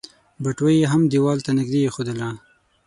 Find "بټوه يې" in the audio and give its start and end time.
0.43-0.85